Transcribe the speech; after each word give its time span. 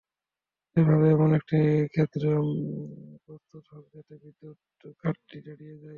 এভাবে 0.75 1.05
এমন 1.11 1.29
একটি 1.39 1.59
ক্ষেত্র 1.93 2.23
প্রস্তুত 3.25 3.63
হোক, 3.73 3.85
যাতে 3.93 4.13
বিদ্যুৎ 4.23 4.57
খাতটি 5.01 5.37
দাঁড়িয়ে 5.45 5.75
যায়। 5.75 5.89